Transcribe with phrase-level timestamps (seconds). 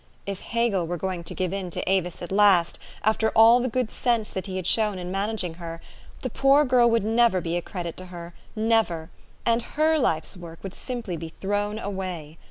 [0.25, 3.91] If Hegel were going to give in to Avis at last, after all the good
[3.91, 5.79] sense that he had shown in managing her,
[6.23, 9.11] the poor girl would never be a credit to her, never,
[9.45, 12.39] and her life's work would sim ply be thrown away.